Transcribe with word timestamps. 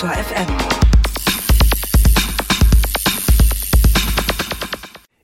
Detektor 0.00 0.24
FM. 0.24 0.46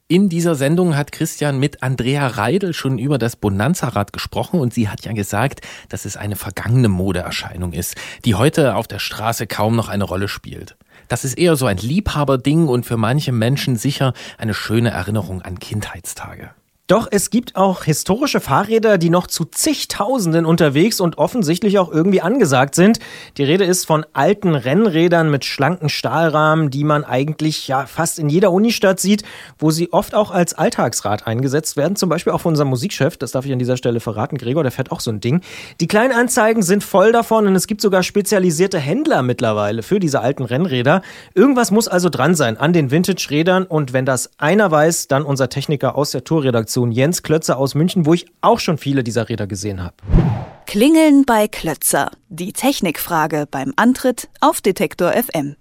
In 0.08 0.28
dieser 0.28 0.54
Sendung 0.54 0.96
hat 0.96 1.12
Christian 1.12 1.58
mit 1.58 1.82
Andrea 1.82 2.26
Reidel 2.26 2.74
schon 2.74 2.98
über 2.98 3.16
das 3.18 3.36
Bonanza-Rad 3.36 4.12
gesprochen 4.12 4.60
und 4.60 4.74
sie 4.74 4.88
hat 4.88 5.04
ja 5.04 5.12
gesagt, 5.12 5.62
dass 5.88 6.04
es 6.04 6.16
eine 6.16 6.36
vergangene 6.36 6.88
Modeerscheinung 6.88 7.72
ist, 7.72 7.94
die 8.24 8.34
heute 8.34 8.76
auf 8.76 8.86
der 8.86 8.98
Straße 8.98 9.46
kaum 9.46 9.76
noch 9.76 9.88
eine 9.88 10.04
Rolle 10.04 10.28
spielt. 10.28 10.76
Das 11.08 11.24
ist 11.24 11.38
eher 11.38 11.56
so 11.56 11.66
ein 11.66 11.78
Liebhaberding 11.78 12.68
und 12.68 12.84
für 12.84 12.98
manche 12.98 13.32
Menschen 13.32 13.76
sicher 13.76 14.12
eine 14.36 14.54
schöne 14.54 14.90
Erinnerung 14.90 15.40
an 15.40 15.58
Kindheitstage. 15.58 16.50
Doch 16.88 17.08
es 17.10 17.30
gibt 17.30 17.56
auch 17.56 17.82
historische 17.82 18.38
Fahrräder, 18.38 18.96
die 18.96 19.10
noch 19.10 19.26
zu 19.26 19.44
zigtausenden 19.44 20.46
unterwegs 20.46 21.00
und 21.00 21.18
offensichtlich 21.18 21.80
auch 21.80 21.90
irgendwie 21.90 22.20
angesagt 22.20 22.76
sind. 22.76 23.00
Die 23.38 23.42
Rede 23.42 23.64
ist 23.64 23.86
von 23.86 24.06
alten 24.12 24.54
Rennrädern 24.54 25.28
mit 25.28 25.44
schlanken 25.44 25.88
Stahlrahmen, 25.88 26.70
die 26.70 26.84
man 26.84 27.02
eigentlich 27.02 27.66
ja 27.66 27.86
fast 27.86 28.20
in 28.20 28.28
jeder 28.28 28.52
Unistadt 28.52 29.00
sieht, 29.00 29.24
wo 29.58 29.72
sie 29.72 29.92
oft 29.92 30.14
auch 30.14 30.30
als 30.30 30.54
Alltagsrad 30.54 31.26
eingesetzt 31.26 31.76
werden. 31.76 31.96
Zum 31.96 32.08
Beispiel 32.08 32.32
auch 32.32 32.40
von 32.40 32.50
unserem 32.52 32.68
Musikchef, 32.68 33.16
das 33.16 33.32
darf 33.32 33.44
ich 33.46 33.52
an 33.52 33.58
dieser 33.58 33.76
Stelle 33.76 33.98
verraten. 33.98 34.38
Gregor, 34.38 34.62
der 34.62 34.70
fährt 34.70 34.92
auch 34.92 35.00
so 35.00 35.10
ein 35.10 35.18
Ding. 35.18 35.40
Die 35.80 35.88
kleinen 35.88 36.12
Anzeigen 36.12 36.62
sind 36.62 36.84
voll 36.84 37.10
davon 37.10 37.48
und 37.48 37.56
es 37.56 37.66
gibt 37.66 37.80
sogar 37.80 38.04
spezialisierte 38.04 38.78
Händler 38.78 39.24
mittlerweile 39.24 39.82
für 39.82 39.98
diese 39.98 40.20
alten 40.20 40.44
Rennräder. 40.44 41.02
Irgendwas 41.34 41.72
muss 41.72 41.88
also 41.88 42.10
dran 42.10 42.36
sein 42.36 42.56
an 42.58 42.72
den 42.72 42.92
Vintage-Rädern 42.92 43.64
und 43.64 43.92
wenn 43.92 44.06
das 44.06 44.30
einer 44.38 44.70
weiß, 44.70 45.08
dann 45.08 45.24
unser 45.24 45.48
Techniker 45.48 45.96
aus 45.96 46.12
der 46.12 46.22
Tourredaktion 46.22 46.75
Redaktion 46.76 46.92
Jens 46.92 47.22
Klötzer 47.22 47.56
aus 47.56 47.74
München, 47.74 48.04
wo 48.04 48.12
ich 48.12 48.26
auch 48.42 48.60
schon 48.60 48.76
viele 48.76 49.02
dieser 49.02 49.30
Räder 49.30 49.46
gesehen 49.46 49.82
habe. 49.82 49.94
Klingeln 50.66 51.24
bei 51.24 51.48
Klötzer. 51.48 52.10
Die 52.28 52.52
Technikfrage 52.52 53.46
beim 53.50 53.72
Antritt 53.76 54.28
auf 54.42 54.60
Detektor 54.60 55.12
FM. 55.12 55.56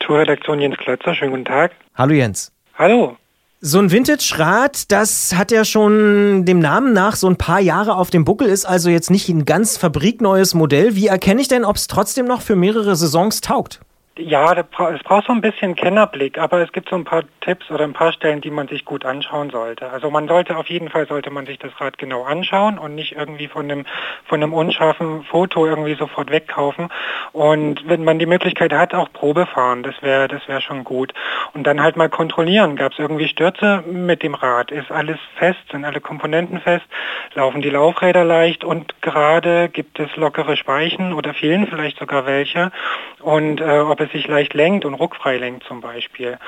Tourredaktion 0.00 0.60
Jens 0.60 0.76
Klötzer, 0.76 1.14
schönen 1.14 1.30
guten 1.30 1.44
Tag. 1.46 1.72
Hallo 1.94 2.12
Jens. 2.12 2.52
Hallo. 2.74 3.16
So 3.62 3.78
ein 3.78 3.90
Vintage-Rad, 3.90 4.92
das 4.92 5.34
hat 5.34 5.50
ja 5.50 5.64
schon 5.64 6.44
dem 6.44 6.58
Namen 6.58 6.92
nach 6.92 7.16
so 7.16 7.26
ein 7.28 7.38
paar 7.38 7.60
Jahre 7.60 7.96
auf 7.96 8.10
dem 8.10 8.26
Buckel, 8.26 8.48
ist 8.48 8.66
also 8.66 8.90
jetzt 8.90 9.10
nicht 9.10 9.30
ein 9.30 9.46
ganz 9.46 9.78
fabrikneues 9.78 10.52
Modell. 10.52 10.94
Wie 10.96 11.06
erkenne 11.06 11.40
ich 11.40 11.48
denn, 11.48 11.64
ob 11.64 11.76
es 11.76 11.86
trotzdem 11.86 12.26
noch 12.26 12.42
für 12.42 12.56
mehrere 12.56 12.94
Saisons 12.94 13.40
taugt? 13.40 13.80
Ja, 14.18 14.54
es 14.54 15.02
braucht 15.02 15.26
so 15.26 15.32
ein 15.34 15.42
bisschen 15.42 15.76
Kennerblick, 15.76 16.38
aber 16.38 16.62
es 16.62 16.72
gibt 16.72 16.88
so 16.88 16.96
ein 16.96 17.04
paar 17.04 17.24
Tipps 17.42 17.70
oder 17.70 17.84
ein 17.84 17.92
paar 17.92 18.14
Stellen, 18.14 18.40
die 18.40 18.50
man 18.50 18.66
sich 18.66 18.86
gut 18.86 19.04
anschauen 19.04 19.50
sollte. 19.50 19.90
Also 19.90 20.10
man 20.10 20.26
sollte 20.26 20.56
auf 20.56 20.68
jeden 20.70 20.88
Fall 20.88 21.06
sollte 21.06 21.30
man 21.30 21.44
sich 21.44 21.58
das 21.58 21.78
Rad 21.78 21.98
genau 21.98 22.24
anschauen 22.24 22.78
und 22.78 22.94
nicht 22.94 23.14
irgendwie 23.14 23.46
von 23.46 23.70
einem 23.70 23.84
von 24.24 24.42
einem 24.42 24.54
unscharfen 24.54 25.22
Foto 25.24 25.66
irgendwie 25.66 25.96
sofort 25.96 26.30
wegkaufen. 26.30 26.88
Und 27.32 27.86
wenn 27.86 28.04
man 28.04 28.18
die 28.18 28.24
Möglichkeit 28.24 28.72
hat, 28.72 28.94
auch 28.94 29.12
Probe 29.12 29.44
fahren, 29.44 29.82
das 29.82 30.00
wäre 30.00 30.28
das 30.28 30.48
wäre 30.48 30.62
schon 30.62 30.82
gut. 30.84 31.12
Und 31.52 31.66
dann 31.66 31.82
halt 31.82 31.98
mal 31.98 32.08
kontrollieren, 32.08 32.76
gab 32.76 32.92
es 32.92 32.98
irgendwie 32.98 33.28
Stürze 33.28 33.84
mit 33.86 34.22
dem 34.22 34.34
Rad? 34.34 34.70
Ist 34.70 34.90
alles 34.90 35.18
fest? 35.36 35.60
Sind 35.70 35.84
alle 35.84 36.00
Komponenten 36.00 36.60
fest? 36.60 36.86
Laufen 37.34 37.60
die 37.60 37.70
Laufräder 37.70 38.24
leicht 38.24 38.64
und 38.64 39.02
gerade 39.02 39.68
gibt 39.68 40.00
es 40.00 40.16
lockere 40.16 40.56
Speichen 40.56 41.12
oder 41.12 41.34
fehlen 41.34 41.66
vielleicht 41.66 41.98
sogar 41.98 42.24
welche? 42.24 42.72
Und 43.20 43.60
äh, 43.60 43.80
ob 43.80 44.00
es 44.00 44.05
es 44.06 44.12
sich 44.12 44.26
leicht 44.26 44.54
lenkt 44.54 44.84
und 44.84 44.94
ruckfrei 44.94 45.36
lenkt 45.36 45.64
zum 45.64 45.80
Beispiel. 45.80 46.38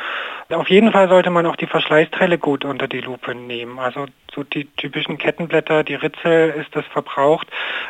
Auf 0.51 0.71
jeden 0.71 0.93
Fall 0.93 1.11
sollte 1.11 1.29
man 1.29 1.45
auch 1.45 1.57
die 1.57 1.67
Verschleißteile 1.67 2.39
gut 2.39 2.65
unter 2.65 2.89
die 2.89 3.01
Lupe 3.01 3.35
nehmen. 3.35 3.79
Also 3.79 4.07
so 4.35 4.45
die 4.45 4.65
typischen 4.77 5.19
Kettenblätter, 5.19 5.85
die 5.85 5.95
Ritze, 5.95 6.55
ist 6.59 6.75
das 6.75 6.87
verbraucht. 6.87 7.49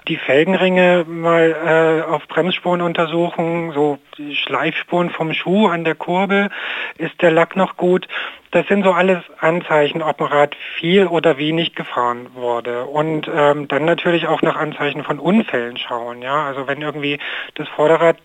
Die 0.08 0.16
Felgenringe 0.16 1.04
mal 1.06 2.02
äh, 2.04 2.10
auf 2.10 2.26
Bremsspuren 2.26 2.80
untersuchen, 2.80 3.72
so 3.74 3.98
die 4.16 4.34
Schleifspuren 4.34 5.10
vom 5.10 5.34
Schuh 5.34 5.68
an 5.68 5.84
der 5.84 5.94
Kurbel, 5.94 6.50
ist 6.96 7.22
der 7.22 7.30
Lack 7.30 7.54
noch 7.54 7.76
gut. 7.76 8.08
Das 8.50 8.66
sind 8.66 8.82
so 8.82 8.92
alles 8.92 9.18
Anzeichen, 9.40 10.00
ob 10.00 10.20
ein 10.22 10.26
Rad 10.26 10.56
viel 10.78 11.06
oder 11.06 11.36
wenig 11.36 11.74
gefahren 11.74 12.28
wurde. 12.32 12.84
Und 12.86 13.30
ähm, 13.32 13.68
dann 13.68 13.84
natürlich 13.84 14.26
auch 14.26 14.40
nach 14.40 14.56
Anzeichen 14.56 15.04
von 15.04 15.18
Unfällen 15.18 15.76
schauen. 15.76 16.22
Ja, 16.22 16.46
also 16.46 16.66
wenn 16.66 16.80
irgendwie 16.80 17.18
das 17.56 17.68
Vorderrad 17.68 18.16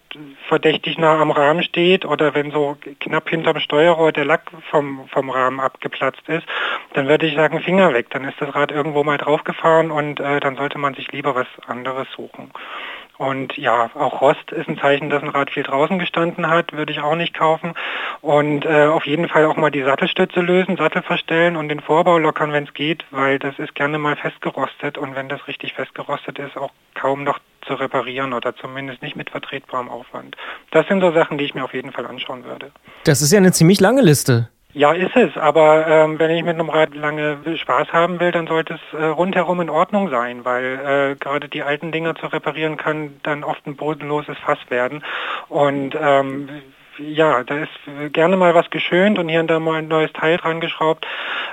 verdächtig 0.47 0.97
nah 0.97 1.19
am 1.19 1.31
Rahmen 1.31 1.63
steht 1.63 2.05
oder 2.05 2.33
wenn 2.35 2.51
so 2.51 2.77
knapp 3.01 3.29
hinterm 3.29 3.59
Steuerrohr 3.59 4.13
der 4.13 4.22
Lack 4.23 4.43
vom, 4.69 5.07
vom 5.09 5.29
Rahmen 5.29 5.59
abgeplatzt 5.59 6.27
ist, 6.27 6.45
dann 6.93 7.07
würde 7.07 7.25
ich 7.25 7.35
sagen 7.35 7.61
Finger 7.61 7.93
weg. 7.93 8.07
Dann 8.09 8.25
ist 8.25 8.39
das 8.39 8.53
Rad 8.55 8.71
irgendwo 8.71 9.03
mal 9.03 9.17
draufgefahren 9.17 9.91
und 9.91 10.19
äh, 10.19 10.39
dann 10.39 10.55
sollte 10.55 10.77
man 10.77 10.93
sich 10.93 11.11
lieber 11.11 11.35
was 11.35 11.47
anderes 11.67 12.07
suchen. 12.15 12.51
Und 13.17 13.57
ja, 13.57 13.91
auch 13.93 14.21
Rost 14.21 14.51
ist 14.51 14.67
ein 14.67 14.79
Zeichen, 14.79 15.09
dass 15.09 15.21
ein 15.21 15.29
Rad 15.29 15.51
viel 15.51 15.63
draußen 15.63 15.99
gestanden 15.99 16.49
hat, 16.49 16.73
würde 16.73 16.91
ich 16.91 16.99
auch 16.99 17.15
nicht 17.15 17.33
kaufen. 17.33 17.73
Und 18.21 18.65
äh, 18.65 18.85
auf 18.85 19.05
jeden 19.05 19.29
Fall 19.29 19.45
auch 19.45 19.55
mal 19.55 19.69
die 19.69 19.83
Sattelstütze 19.83 20.41
lösen, 20.41 20.77
Sattel 20.77 21.03
verstellen 21.03 21.55
und 21.55 21.69
den 21.69 21.79
Vorbau 21.79 22.17
lockern, 22.17 22.51
wenn 22.51 22.63
es 22.63 22.73
geht, 22.73 23.05
weil 23.11 23.37
das 23.37 23.59
ist 23.59 23.75
gerne 23.75 23.99
mal 23.99 24.15
festgerostet 24.15 24.97
und 24.97 25.15
wenn 25.15 25.29
das 25.29 25.47
richtig 25.47 25.73
festgerostet 25.73 26.39
ist, 26.39 26.57
auch 26.57 26.71
kaum 26.95 27.23
noch 27.23 27.39
zu 27.65 27.73
reparieren 27.75 28.33
oder 28.33 28.55
zumindest 28.55 29.01
nicht 29.01 29.15
mit 29.15 29.29
vertretbarem 29.29 29.89
Aufwand. 29.89 30.35
Das 30.71 30.87
sind 30.87 31.01
so 31.01 31.11
Sachen, 31.11 31.37
die 31.37 31.45
ich 31.45 31.55
mir 31.55 31.63
auf 31.63 31.73
jeden 31.73 31.91
Fall 31.91 32.05
anschauen 32.05 32.43
würde. 32.43 32.71
Das 33.03 33.21
ist 33.21 33.31
ja 33.31 33.37
eine 33.37 33.51
ziemlich 33.51 33.79
lange 33.79 34.01
Liste. 34.01 34.49
Ja, 34.75 34.91
ist 34.91 35.15
es, 35.15 35.37
aber 35.37 35.85
ähm, 35.87 36.17
wenn 36.17 36.31
ich 36.31 36.43
mit 36.43 36.55
einem 36.55 36.69
Rad 36.69 36.95
lange 36.95 37.37
Spaß 37.57 37.93
haben 37.93 38.19
will, 38.19 38.31
dann 38.31 38.47
sollte 38.47 38.73
es 38.73 38.99
äh, 38.99 39.05
rundherum 39.05 39.61
in 39.61 39.69
Ordnung 39.69 40.09
sein, 40.09 40.45
weil 40.45 41.11
äh, 41.11 41.15
gerade 41.15 41.47
die 41.47 41.61
alten 41.61 41.91
Dinger 41.91 42.15
zu 42.15 42.25
reparieren 42.25 42.75
kann 42.75 43.19
dann 43.21 43.43
oft 43.43 43.67
ein 43.67 43.75
bodenloses 43.75 44.35
Fass 44.39 44.57
werden. 44.69 45.03
Und 45.47 45.95
ähm, 45.99 46.49
ja, 46.99 47.43
da 47.43 47.59
ist 47.63 48.13
gerne 48.13 48.37
mal 48.37 48.55
was 48.55 48.69
geschönt 48.69 49.19
und 49.19 49.29
hier 49.29 49.39
und 49.39 49.47
da 49.47 49.59
mal 49.59 49.79
ein 49.79 49.87
neues 49.87 50.11
Teil 50.13 50.37
dran 50.37 50.59
geschraubt, 50.59 51.05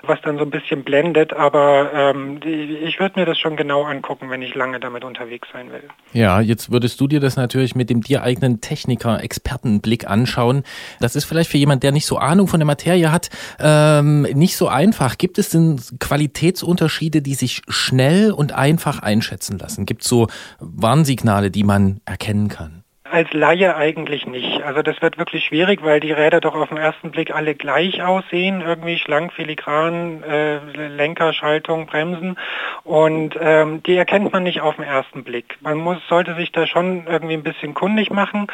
was 0.02 0.20
dann 0.22 0.38
so 0.38 0.44
ein 0.44 0.50
bisschen 0.50 0.84
blendet, 0.84 1.32
aber 1.32 1.90
ähm, 1.92 2.40
ich 2.44 3.00
würde 3.00 3.20
mir 3.20 3.26
das 3.26 3.38
schon 3.38 3.56
genau 3.56 3.84
angucken, 3.84 4.30
wenn 4.30 4.42
ich 4.42 4.54
lange 4.54 4.80
damit 4.80 5.04
unterwegs 5.04 5.48
sein 5.52 5.70
will. 5.72 5.82
Ja, 6.12 6.40
jetzt 6.40 6.70
würdest 6.70 7.00
du 7.00 7.06
dir 7.06 7.20
das 7.20 7.36
natürlich 7.36 7.74
mit 7.74 7.90
dem 7.90 8.00
dir 8.00 8.22
eigenen 8.22 8.60
Techniker-Expertenblick 8.60 10.08
anschauen. 10.08 10.64
Das 11.00 11.16
ist 11.16 11.24
vielleicht 11.24 11.50
für 11.50 11.58
jemand, 11.58 11.82
der 11.82 11.92
nicht 11.92 12.06
so 12.06 12.18
Ahnung 12.18 12.48
von 12.48 12.60
der 12.60 12.66
Materie 12.66 13.12
hat, 13.12 13.30
ähm, 13.58 14.22
nicht 14.22 14.56
so 14.56 14.68
einfach. 14.68 15.18
Gibt 15.18 15.38
es 15.38 15.50
denn 15.50 15.80
Qualitätsunterschiede, 15.98 17.22
die 17.22 17.34
sich 17.34 17.62
schnell 17.68 18.32
und 18.32 18.52
einfach 18.52 19.00
einschätzen 19.00 19.58
lassen? 19.58 19.86
Gibt 19.86 20.02
es 20.02 20.08
so 20.08 20.28
Warnsignale, 20.58 21.50
die 21.50 21.64
man 21.64 22.00
erkennen 22.04 22.48
kann? 22.48 22.79
Als 23.10 23.32
Laie 23.32 23.76
eigentlich 23.76 24.26
nicht. 24.26 24.62
Also 24.62 24.82
das 24.82 25.02
wird 25.02 25.18
wirklich 25.18 25.44
schwierig, 25.44 25.82
weil 25.82 26.00
die 26.00 26.12
Räder 26.12 26.40
doch 26.40 26.54
auf 26.54 26.68
den 26.68 26.78
ersten 26.78 27.10
Blick 27.10 27.34
alle 27.34 27.54
gleich 27.54 28.02
aussehen, 28.02 28.60
irgendwie 28.60 28.98
schlank, 28.98 29.32
filigran, 29.32 30.22
äh, 30.22 30.58
Lenker, 30.88 31.32
Schaltung, 31.32 31.86
Bremsen 31.86 32.36
und 32.84 33.36
ähm, 33.40 33.82
die 33.82 33.96
erkennt 33.96 34.32
man 34.32 34.44
nicht 34.44 34.60
auf 34.60 34.76
den 34.76 34.84
ersten 34.84 35.24
Blick. 35.24 35.56
Man 35.60 35.78
muss, 35.78 35.98
sollte 36.08 36.34
sich 36.34 36.52
da 36.52 36.66
schon 36.66 37.06
irgendwie 37.06 37.34
ein 37.34 37.42
bisschen 37.42 37.74
kundig 37.74 38.10
machen 38.10 38.46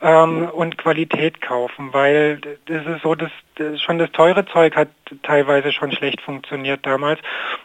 ähm, 0.00 0.48
und 0.52 0.78
Qualität 0.78 1.40
kaufen, 1.40 1.88
weil 1.92 2.38
das 2.66 2.86
ist 2.86 3.02
so, 3.02 3.14
dass 3.14 3.30
das, 3.56 3.80
schon 3.80 3.98
das 3.98 4.10
teure 4.12 4.46
Zeug 4.46 4.76
hat 4.76 4.88
teilweise 5.22 5.72
schon 5.72 5.92
schlecht 5.92 6.20
funktioniert 6.20 6.84
damals 6.84 7.20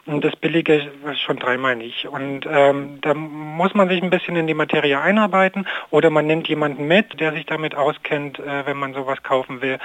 und 0.05 0.23
das 0.23 0.35
billige 0.35 0.91
schon 1.25 1.38
dreimal 1.38 1.75
nicht. 1.75 2.05
Und 2.05 2.45
ähm, 2.47 2.99
da 3.01 3.13
muss 3.13 3.73
man 3.73 3.89
sich 3.89 4.01
ein 4.01 4.09
bisschen 4.09 4.35
in 4.35 4.47
die 4.47 4.53
Materie 4.53 4.99
einarbeiten 4.99 5.65
oder 5.89 6.09
man 6.09 6.27
nimmt 6.27 6.38
jemanden 6.47 6.88
mit, 6.88 7.19
der 7.19 7.33
sich 7.33 7.45
damit 7.45 7.75
auskennt, 7.75 8.39
äh, 8.39 8.65
wenn 8.65 8.77
man 8.77 8.94
sowas 8.94 9.21
kaufen 9.24 9.62
will. 9.62 9.77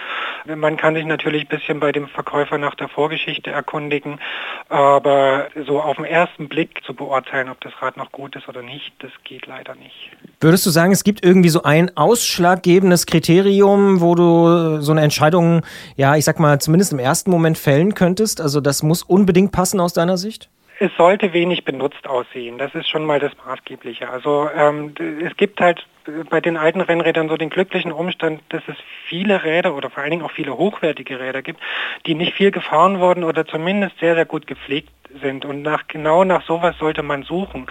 Man 0.45 0.77
kann 0.77 0.95
sich 0.95 1.05
natürlich 1.05 1.43
ein 1.43 1.49
bisschen 1.49 1.81
bei 1.81 1.93
dem 1.93 2.09
Verkäufer 2.09 2.59
nach 2.59 2.75
der 2.75 2.89
Vorgeschichte 2.89 3.51
erkundigen, 3.51 4.21
aber 4.69 5.49
so 5.67 5.81
auf 5.81 5.97
den 5.97 6.05
ersten 6.05 6.49
Blick 6.49 6.83
zu 6.85 6.95
beurteilen, 6.95 7.49
ob 7.49 7.61
das 7.61 7.73
Rad 7.81 7.97
noch 7.97 8.13
gut 8.13 8.37
ist 8.37 8.49
oder 8.49 8.63
nicht, 8.63 8.93
das 8.99 9.11
geht 9.25 9.47
leider 9.47 9.75
nicht. 9.75 10.11
Würdest 10.41 10.67
du 10.67 10.71
sagen, 10.71 10.93
es 10.93 11.05
gibt 11.05 11.25
irgendwie 11.25 11.49
so 11.49 11.63
ein 11.63 11.97
ausschlaggebendes 11.97 13.07
Kriterium, 13.07 14.01
wo 14.01 14.15
du 14.15 14.81
so 14.81 14.93
eine 14.93 15.01
Entscheidung 15.01 15.63
ja, 15.97 16.17
ich 16.17 16.25
sag 16.25 16.39
mal, 16.39 16.61
zumindest 16.61 16.93
im 16.93 16.99
ersten 16.99 17.31
Moment 17.31 17.59
fällen 17.59 17.95
könntest? 17.95 18.41
Also 18.41 18.61
das 18.61 18.83
muss 18.83 19.03
unbedingt 19.03 19.53
passen 19.53 19.81
aus 19.81 19.93
deiner 19.93 20.17
Sicht? 20.17 20.51
Es 20.81 20.91
sollte 20.97 21.33
wenig 21.33 21.65
benutzt 21.65 22.07
aussehen. 22.07 22.59
Das 22.59 22.75
ist 22.75 22.89
schon 22.89 23.05
mal 23.05 23.21
das 23.21 23.33
Maßgebliche. 23.47 24.11
Also 24.11 24.49
ähm, 24.55 24.95
es 25.25 25.37
gibt 25.37 25.61
halt 25.61 25.87
bei 26.31 26.41
den 26.41 26.57
alten 26.57 26.81
Rennrädern 26.81 27.29
so 27.29 27.37
den 27.37 27.51
glücklichen 27.51 27.93
Umstand, 27.93 28.43
dass 28.51 28.63
es 28.67 28.77
viele 29.09 29.45
Räder 29.45 29.75
oder 29.75 29.91
vor 29.91 30.03
allen 30.03 30.11
Dingen 30.11 30.23
auch 30.23 30.31
viele 30.31 30.57
hochwertige 30.57 31.21
Räder 31.21 31.43
gibt, 31.43 31.61
die 32.07 32.15
nicht 32.15 32.35
viel 32.35 32.51
gefahren 32.51 33.01
wurden 33.01 33.25
oder 33.25 33.47
zumindest 33.47 33.99
sehr, 33.99 34.15
sehr 34.15 34.27
gut 34.27 34.47
gepflegt 34.47 34.91
sind. 35.21 35.45
Und 35.45 35.63
nach 35.63 35.87
genau 35.89 36.25
nach 36.25 36.45
sowas 36.47 36.77
sollte 36.79 37.03
man 37.03 37.23
suchen, 37.23 37.67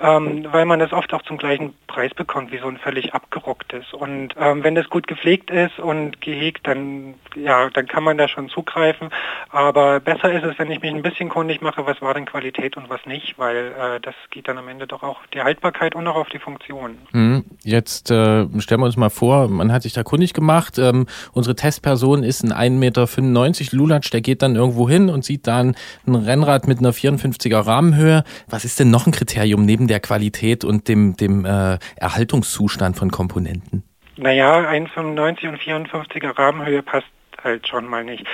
ähm, 0.00 0.46
weil 0.50 0.64
man 0.64 0.78
das 0.78 0.92
oft 0.92 1.12
auch 1.14 1.22
zum 1.22 1.38
gleichen 1.38 1.74
Preis 1.86 2.12
bekommt 2.14 2.52
wie 2.52 2.58
so 2.58 2.68
ein 2.68 2.78
völlig 2.78 3.14
abgerocktes. 3.14 3.92
Und 3.92 4.34
ähm, 4.38 4.64
wenn 4.64 4.74
das 4.74 4.88
gut 4.88 5.06
gepflegt 5.06 5.50
ist 5.50 5.78
und 5.78 6.20
gehegt, 6.20 6.66
dann 6.66 7.14
ja, 7.34 7.70
dann 7.70 7.86
kann 7.86 8.04
man 8.04 8.18
da 8.18 8.28
schon 8.28 8.48
zugreifen. 8.48 9.10
Aber 9.50 10.00
besser 10.00 10.32
ist 10.32 10.44
es, 10.44 10.58
wenn 10.58 10.70
ich 10.70 10.80
mich 10.80 10.92
ein 10.92 11.02
bisschen 11.02 11.28
kundig 11.28 11.62
mache, 11.62 11.86
was 11.86 12.00
war 12.02 12.14
denn 12.14 12.26
Qualität 12.26 12.76
und 12.76 12.88
was 12.88 13.04
nicht, 13.06 13.38
weil 13.38 13.72
äh, 13.78 14.00
das 14.00 14.14
geht 14.30 14.48
dann 14.48 14.58
am 14.58 14.68
Ende 14.68 14.86
doch 14.86 15.02
auch 15.02 15.20
die 15.32 15.42
Haltbarkeit 15.42 15.94
und 15.94 16.06
auch 16.06 16.16
auf 16.16 16.28
die 16.28 16.38
Funktion. 16.38 16.98
Hm, 17.12 17.44
jetzt 17.72 18.10
äh, 18.10 18.46
stellen 18.60 18.80
wir 18.80 18.86
uns 18.86 18.96
mal 18.96 19.10
vor, 19.10 19.48
man 19.48 19.72
hat 19.72 19.82
sich 19.82 19.92
da 19.92 20.04
kundig 20.04 20.34
gemacht. 20.34 20.78
Ähm, 20.78 21.06
unsere 21.32 21.56
Testperson 21.56 22.22
ist 22.22 22.44
ein 22.44 22.52
1,95 22.52 22.70
Meter 22.78 23.76
Lulatsch, 23.76 24.12
der 24.12 24.20
geht 24.20 24.42
dann 24.42 24.54
irgendwo 24.54 24.88
hin 24.88 25.08
und 25.08 25.24
sieht 25.24 25.46
dann 25.46 25.74
ein 26.06 26.14
Rennrad 26.14 26.68
mit 26.68 26.78
einer 26.78 26.92
54er 26.92 27.66
Rahmenhöhe. 27.66 28.22
Was 28.48 28.64
ist 28.64 28.78
denn 28.78 28.90
noch 28.90 29.06
ein 29.06 29.12
Kriterium 29.12 29.64
neben 29.64 29.88
der 29.88 29.98
Qualität 29.98 30.64
und 30.64 30.86
dem, 30.86 31.16
dem 31.16 31.44
äh, 31.44 31.78
Erhaltungszustand 31.96 32.96
von 32.96 33.10
Komponenten? 33.10 33.82
Naja, 34.16 34.68
1,95 34.70 35.48
und 35.48 35.88
54er 35.88 36.38
Rahmenhöhe 36.38 36.82
passt 36.82 37.08
halt 37.44 37.68
schon 37.68 37.86
mal 37.86 38.04
nicht. 38.04 38.26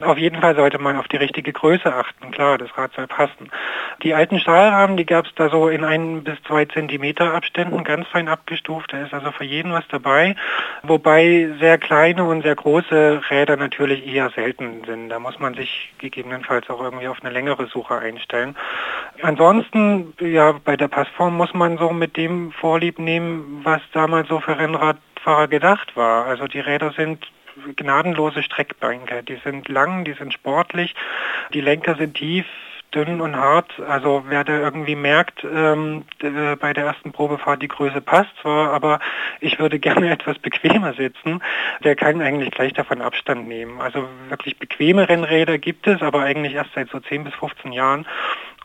Auf 0.00 0.18
jeden 0.18 0.40
Fall 0.40 0.54
sollte 0.56 0.78
man 0.78 0.96
auf 0.96 1.08
die 1.08 1.16
richtige 1.16 1.52
Größe 1.52 1.92
achten. 1.92 2.30
Klar, 2.30 2.58
das 2.58 2.76
Rad 2.76 2.92
soll 2.94 3.06
passen. 3.06 3.50
Die 4.02 4.14
alten 4.14 4.38
Stahlrahmen, 4.38 4.96
die 4.96 5.06
gab 5.06 5.26
es 5.26 5.34
da 5.34 5.48
so 5.48 5.68
in 5.68 5.84
ein 5.84 6.24
bis 6.24 6.42
zwei 6.42 6.64
Zentimeter 6.66 7.32
Abständen, 7.32 7.82
ganz 7.84 8.06
fein 8.08 8.28
abgestuft. 8.28 8.92
Da 8.92 9.02
ist 9.02 9.14
also 9.14 9.30
für 9.32 9.44
jeden 9.44 9.72
was 9.72 9.86
dabei. 9.88 10.36
Wobei 10.82 11.50
sehr 11.60 11.78
kleine 11.78 12.24
und 12.24 12.42
sehr 12.42 12.54
große 12.54 13.22
Räder 13.30 13.56
natürlich 13.56 14.06
eher 14.06 14.30
selten 14.30 14.82
sind. 14.86 15.08
Da 15.08 15.18
muss 15.18 15.38
man 15.38 15.54
sich 15.54 15.92
gegebenenfalls 15.98 16.68
auch 16.68 16.82
irgendwie 16.82 17.08
auf 17.08 17.22
eine 17.22 17.32
längere 17.32 17.66
Suche 17.66 17.98
einstellen. 17.98 18.56
Ansonsten, 19.22 20.12
ja, 20.20 20.52
bei 20.64 20.76
der 20.76 20.88
Passform 20.88 21.36
muss 21.36 21.54
man 21.54 21.78
so 21.78 21.90
mit 21.90 22.16
dem 22.16 22.52
Vorlieb 22.52 22.98
nehmen, 22.98 23.60
was 23.64 23.80
damals 23.92 24.28
so 24.28 24.40
für 24.40 24.58
Rennradfahrer 24.58 25.48
gedacht 25.48 25.96
war. 25.96 26.26
Also 26.26 26.46
die 26.46 26.60
Räder 26.60 26.92
sind 26.92 27.26
gnadenlose 27.76 28.42
Streckbänke. 28.42 29.22
Die 29.22 29.36
sind 29.44 29.68
lang, 29.68 30.04
die 30.04 30.14
sind 30.14 30.32
sportlich, 30.32 30.94
die 31.52 31.60
Lenker 31.60 31.96
sind 31.96 32.14
tief, 32.14 32.46
dünn 32.94 33.20
und 33.20 33.36
hart. 33.36 33.80
Also 33.80 34.24
wer 34.28 34.44
da 34.44 34.58
irgendwie 34.58 34.94
merkt, 34.94 35.44
ähm, 35.44 36.04
bei 36.60 36.72
der 36.72 36.86
ersten 36.86 37.12
Probefahrt 37.12 37.62
die 37.62 37.68
Größe 37.68 38.00
passt 38.00 38.30
zwar, 38.40 38.72
aber 38.72 39.00
ich 39.40 39.58
würde 39.58 39.78
gerne 39.86 40.10
etwas 40.10 40.38
bequemer 40.38 40.94
sitzen, 40.94 41.42
der 41.84 41.96
kann 41.96 42.20
eigentlich 42.20 42.50
gleich 42.50 42.72
davon 42.72 43.02
Abstand 43.02 43.48
nehmen. 43.48 43.80
Also 43.80 44.08
wirklich 44.28 44.58
bequeme 44.58 45.08
Rennräder 45.08 45.58
gibt 45.58 45.86
es, 45.86 46.02
aber 46.02 46.20
eigentlich 46.20 46.54
erst 46.54 46.70
seit 46.74 46.90
so 46.90 47.00
10 47.00 47.24
bis 47.24 47.34
15 47.34 47.72
Jahren. 47.72 48.06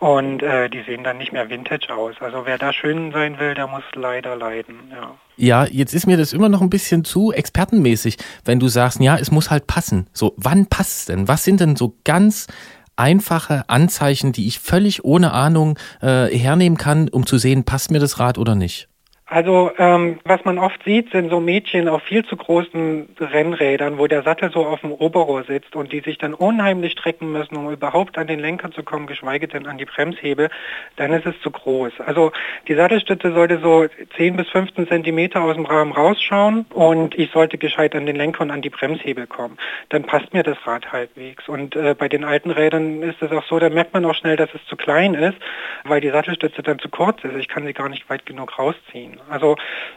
Und 0.01 0.42
äh, 0.42 0.68
die 0.68 0.81
sehen 0.81 1.03
dann 1.03 1.19
nicht 1.19 1.31
mehr 1.31 1.51
Vintage 1.51 1.94
aus. 1.94 2.15
Also 2.21 2.48
wer 2.48 2.57
da 2.57 2.74
schön 2.74 3.12
sein 3.12 3.38
will, 3.38 3.53
der 3.53 3.68
muss 3.68 3.83
leider 3.94 4.36
leiden. 4.36 4.75
Ja. 4.89 5.15
Ja, 5.38 5.65
jetzt 5.65 5.94
ist 5.94 6.07
mir 6.07 6.18
das 6.18 6.33
immer 6.33 6.50
noch 6.50 6.62
ein 6.62 6.71
bisschen 6.71 7.03
zu 7.03 7.31
expertenmäßig, 7.31 8.18
wenn 8.44 8.59
du 8.59 8.68
sagst, 8.68 9.00
ja, 9.00 9.15
es 9.15 9.30
muss 9.30 9.51
halt 9.51 9.68
passen. 9.68 10.07
So, 10.12 10.33
wann 10.38 10.65
passt 10.65 11.01
es 11.01 11.06
denn? 11.06 11.27
Was 11.27 11.44
sind 11.44 11.59
denn 11.59 11.75
so 11.75 11.94
ganz 12.03 12.48
einfache 12.95 13.69
Anzeichen, 13.69 14.31
die 14.31 14.48
ich 14.48 14.59
völlig 14.59 15.06
ohne 15.06 15.33
Ahnung 15.33 15.77
äh, 16.01 16.36
hernehmen 16.36 16.80
kann, 16.80 17.07
um 17.07 17.27
zu 17.27 17.38
sehen, 17.38 17.63
passt 17.63 17.92
mir 17.92 18.00
das 18.00 18.18
Rad 18.18 18.39
oder 18.39 18.56
nicht? 18.56 18.88
Also 19.31 19.71
ähm, 19.77 20.19
was 20.25 20.43
man 20.43 20.57
oft 20.57 20.83
sieht, 20.83 21.09
sind 21.13 21.29
so 21.29 21.39
Mädchen 21.39 21.87
auf 21.87 22.03
viel 22.03 22.25
zu 22.25 22.35
großen 22.35 23.15
Rennrädern, 23.17 23.97
wo 23.97 24.07
der 24.07 24.23
Sattel 24.23 24.51
so 24.51 24.65
auf 24.65 24.81
dem 24.81 24.91
Oberrohr 24.91 25.45
sitzt 25.45 25.73
und 25.73 25.93
die 25.93 26.01
sich 26.01 26.17
dann 26.17 26.33
unheimlich 26.33 26.91
strecken 26.91 27.31
müssen, 27.31 27.55
um 27.55 27.71
überhaupt 27.71 28.17
an 28.17 28.27
den 28.27 28.41
Lenker 28.41 28.71
zu 28.71 28.83
kommen, 28.83 29.07
geschweige 29.07 29.47
denn 29.47 29.67
an 29.67 29.77
die 29.77 29.85
Bremshebel, 29.85 30.49
dann 30.97 31.13
ist 31.13 31.25
es 31.25 31.39
zu 31.39 31.49
groß. 31.49 31.93
Also 32.05 32.33
die 32.67 32.75
Sattelstütze 32.75 33.31
sollte 33.31 33.59
so 33.59 33.85
10 34.17 34.35
bis 34.35 34.49
15 34.49 34.89
Zentimeter 34.89 35.41
aus 35.41 35.55
dem 35.55 35.65
Rahmen 35.65 35.93
rausschauen 35.93 36.65
und 36.73 37.17
ich 37.17 37.31
sollte 37.31 37.57
gescheit 37.57 37.95
an 37.95 38.05
den 38.05 38.17
Lenker 38.17 38.41
und 38.41 38.51
an 38.51 38.61
die 38.61 38.69
Bremshebel 38.69 39.27
kommen. 39.27 39.57
Dann 39.87 40.03
passt 40.03 40.33
mir 40.33 40.43
das 40.43 40.57
Rad 40.67 40.91
halbwegs. 40.91 41.47
Und 41.47 41.77
äh, 41.77 41.95
bei 41.97 42.09
den 42.09 42.25
alten 42.25 42.51
Rädern 42.51 43.01
ist 43.01 43.21
es 43.21 43.31
auch 43.31 43.45
so, 43.45 43.59
da 43.59 43.69
merkt 43.69 43.93
man 43.93 44.03
auch 44.03 44.15
schnell, 44.15 44.35
dass 44.35 44.53
es 44.53 44.65
zu 44.65 44.75
klein 44.75 45.13
ist, 45.13 45.37
weil 45.85 46.01
die 46.01 46.09
Sattelstütze 46.09 46.61
dann 46.63 46.79
zu 46.79 46.89
kurz 46.89 47.23
ist. 47.23 47.37
Ich 47.37 47.47
kann 47.47 47.65
sie 47.65 47.71
gar 47.71 47.87
nicht 47.87 48.09
weit 48.09 48.25
genug 48.25 48.59
rausziehen. 48.59 49.20
Also 49.29 49.56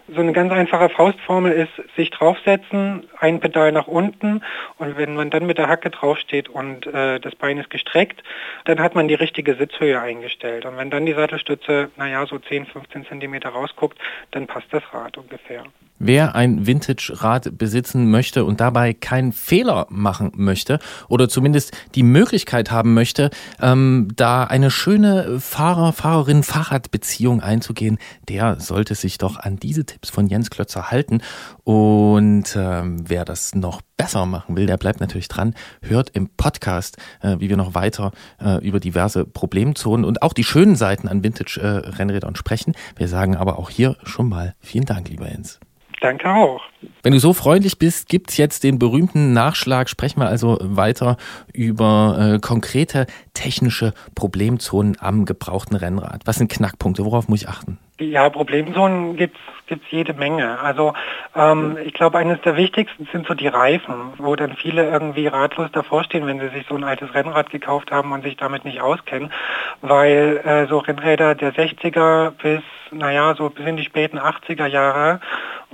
so 0.09 0.21
eine 0.21 0.32
ganz 0.32 0.53
einfache 0.53 0.88
Faustformel 0.88 1.53
ist, 1.53 1.97
sich 1.97 2.11
draufsetzen, 2.11 3.09
ein 3.19 3.41
Pedal 3.41 3.73
nach 3.73 3.87
unten 3.87 4.43
und 4.79 4.97
wenn 4.97 5.15
man 5.15 5.31
dann 5.31 5.47
mit 5.47 5.59
der 5.59 5.69
Hacke 5.69 5.91
draufsteht 5.91 6.49
und 6.49 6.87
äh, 6.87 7.21
das 7.21 7.35
Bein 7.35 7.59
ist 7.59 7.71
gestreckt, 7.71 8.23
dann 8.65 8.81
hat 8.81 8.94
man 8.94 9.09
die 9.09 9.15
richtige 9.15 9.55
Sitzhöhe 9.55 10.00
eingestellt. 10.00 10.65
Und 10.67 10.76
wenn 10.76 10.91
dann 10.91 11.06
die 11.06 11.15
Sattelstütze, 11.15 11.91
naja, 11.97 12.26
so 12.26 12.38
10, 12.38 12.67
15 12.67 13.06
Zentimeter 13.06 13.50
rausguckt, 13.50 13.99
dann 14.31 14.47
passt 14.47 14.67
das 14.73 14.82
Rad 14.93 15.17
ungefähr. 15.19 15.65
Wer 15.99 16.35
ein 16.35 16.67
Vintage-Rad 16.67 17.56
besitzen 17.56 18.11
möchte 18.11 18.44
und 18.44 18.61
dabei 18.61 18.94
keinen 18.94 19.32
Fehler 19.32 19.87
machen 19.91 20.32
möchte 20.35 20.81
oder 21.08 21.29
zumindest 21.29 21.73
die 21.94 22.02
Möglichkeit 22.02 22.73
haben 22.73 22.94
möchte, 22.94 23.31
ähm, 23.61 24.08
da 24.17 24.44
eine 24.44 24.73
schöne 24.73 25.38
Fahrer, 25.41 25.93
Fahrerin, 25.93 26.43
Fahrradbeziehung 26.43 27.41
einzugehen, 27.41 27.99
der 28.29 28.58
sollte 28.58 28.96
sich 28.96 29.19
doch 29.19 29.38
an 29.38 29.56
diese 29.56 29.87
Tipps 29.87 30.11
von 30.11 30.26
Jens 30.26 30.50
Klötzer 30.50 30.91
halten. 30.91 31.23
Und 31.62 32.56
ähm, 32.56 33.08
wer 33.08 33.25
das 33.25 33.55
noch 33.55 33.81
besser 33.96 34.26
machen 34.26 34.56
will, 34.56 34.67
der 34.67 34.76
bleibt 34.76 35.00
natürlich 35.00 35.29
dran, 35.29 35.55
hört 35.81 36.11
im 36.11 36.29
Podcast, 36.29 36.96
äh, 37.23 37.37
wie 37.38 37.49
wir 37.49 37.56
noch 37.56 37.75
weiter 37.75 38.11
äh, 38.41 38.58
über 38.67 38.81
diverse 38.81 39.25
Problemzonen 39.25 40.05
und 40.05 40.23
auch 40.23 40.32
die 40.32 40.44
schönen 40.44 40.75
Seiten 40.75 41.06
an 41.06 41.23
Vintage-Rennrädern 41.23 42.35
äh, 42.35 42.38
sprechen. 42.38 42.75
Wir 42.96 43.06
sagen 43.06 43.37
aber 43.37 43.58
auch 43.58 43.70
hier 43.70 43.96
schon 44.02 44.29
mal 44.29 44.55
vielen 44.58 44.87
Dank, 44.87 45.08
lieber 45.08 45.29
Jens. 45.29 45.61
Danke 46.05 46.29
auch. 46.29 46.61
Wenn 47.03 47.15
du 47.15 47.19
so 47.19 47.33
freundlich 47.33 47.79
bist, 47.79 48.11
gibt's 48.11 48.37
jetzt 48.37 48.62
den 48.62 48.79
berühmten 48.79 49.33
Nachschlag. 49.33 49.89
Sprechen 49.89 50.21
wir 50.21 50.29
also 50.29 50.59
weiter 50.61 51.17
über 51.55 52.35
äh, 52.35 52.39
konkrete 52.41 53.06
technische 53.33 53.95
Problemzonen 54.15 54.99
am 55.01 55.25
gebrauchten 55.25 55.75
Rennrad. 55.77 56.21
Was 56.27 56.37
sind 56.37 56.53
Knackpunkte? 56.53 57.06
Worauf 57.06 57.29
muss 57.29 57.41
ich 57.41 57.49
achten? 57.49 57.79
Ja, 57.99 58.29
Problemzonen 58.29 59.17
gibt's 59.17 59.39
gibt's 59.67 59.87
jede 59.91 60.12
Menge. 60.12 60.59
Also 60.61 60.95
ähm, 61.35 61.79
ich 61.85 61.95
glaube, 61.95 62.19
eines 62.19 62.41
der 62.43 62.56
wichtigsten 62.56 63.09
sind 63.12 63.27
so 63.27 63.35
die 63.35 63.49
Reifen, 63.49 63.95
wo 64.19 64.37
dann 64.37 64.56
viele 64.56 64.89
irgendwie 64.89 65.27
ratlos 65.27 65.71
davor 65.73 66.05
stehen, 66.05 66.27
wenn 66.27 66.41
sie 66.41 66.49
sich 66.49 66.67
so 66.69 66.75
ein 66.75 66.85
altes 66.85 67.15
Rennrad 67.15 67.51
gekauft 67.51 67.91
haben 67.91 68.12
und 68.12 68.25
sich 68.25 68.37
damit 68.37 68.65
nicht 68.65 68.81
auskennen, 68.81 69.33
weil 69.81 70.41
äh, 70.45 70.67
so 70.67 70.79
Rennräder 70.79 71.35
der 71.35 71.55
60er 71.55 72.31
bis, 72.31 72.62
naja, 72.91 73.35
so 73.37 73.49
bis 73.51 73.67
in 73.67 73.77
die 73.77 73.85
späten 73.85 74.19
80er 74.19 74.67
Jahre 74.67 75.21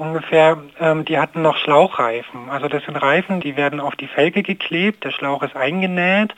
ungefähr, 0.01 0.59
ähm, 0.81 1.05
die 1.05 1.19
hatten 1.19 1.43
noch 1.43 1.57
Schlauchreifen. 1.57 2.49
Also 2.51 2.69
das 2.69 2.83
sind 2.85 2.97
Reifen, 2.97 3.41
die 3.41 3.57
werden 3.57 3.81
auf 3.81 3.95
die 3.97 4.09
Felge 4.09 4.43
geklebt, 4.43 5.05
der 5.05 5.11
Schlauch 5.11 5.43
ist 5.43 5.55
eingenäht 5.55 6.35